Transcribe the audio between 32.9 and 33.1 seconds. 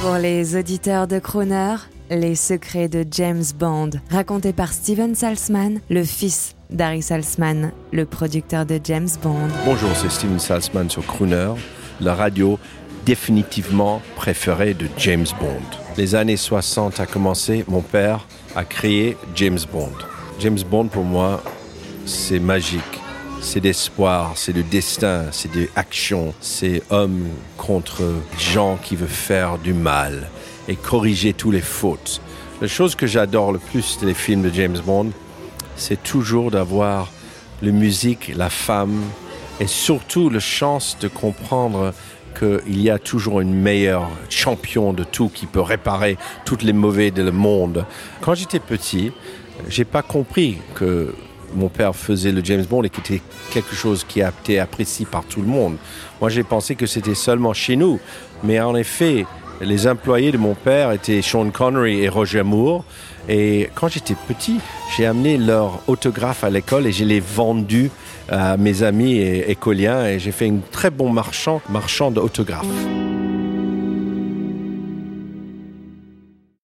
que